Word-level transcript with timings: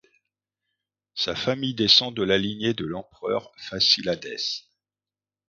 Sa 1.13 1.35
famille 1.35 1.75
descend 1.75 2.15
de 2.15 2.23
la 2.23 2.39
lignée 2.39 2.73
de 2.73 2.87
l'empereur 2.87 3.51
Fasiladès. 3.59 4.63